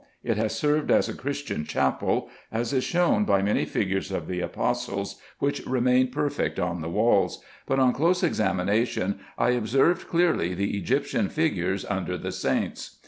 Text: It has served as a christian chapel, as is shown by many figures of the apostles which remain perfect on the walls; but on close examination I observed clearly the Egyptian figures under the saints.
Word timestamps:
It 0.23 0.35
has 0.37 0.55
served 0.55 0.89
as 0.89 1.07
a 1.07 1.13
christian 1.13 1.63
chapel, 1.63 2.31
as 2.51 2.73
is 2.73 2.83
shown 2.83 3.23
by 3.23 3.43
many 3.43 3.65
figures 3.65 4.11
of 4.11 4.27
the 4.27 4.41
apostles 4.41 5.21
which 5.37 5.63
remain 5.67 6.07
perfect 6.09 6.59
on 6.59 6.81
the 6.81 6.89
walls; 6.89 7.43
but 7.67 7.77
on 7.77 7.93
close 7.93 8.23
examination 8.23 9.19
I 9.37 9.49
observed 9.51 10.07
clearly 10.07 10.55
the 10.55 10.75
Egyptian 10.75 11.29
figures 11.29 11.85
under 11.85 12.17
the 12.17 12.31
saints. 12.31 12.97